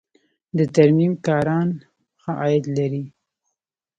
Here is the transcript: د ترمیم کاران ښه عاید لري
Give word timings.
د 0.57 0.59
ترمیم 0.75 1.13
کاران 1.25 1.69
ښه 2.21 2.31
عاید 2.41 2.65
لري 2.77 3.03